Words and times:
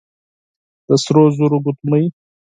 د 0.87 0.89
سرو 1.03 1.23
زرو 1.37 1.57
ګوتمۍ، 1.65 2.05